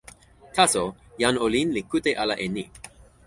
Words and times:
taso, 0.55 0.83
jan 1.23 1.35
olin 1.47 1.67
li 1.75 1.81
kute 1.91 2.11
ala 2.23 2.35
e 2.45 2.47
ni. 2.55 2.63